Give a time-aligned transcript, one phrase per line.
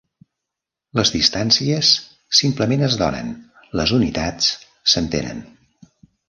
[0.99, 1.91] Les distàncies
[2.39, 3.29] simplement es donen,
[3.81, 4.49] les unitats
[4.95, 5.45] s'entenen.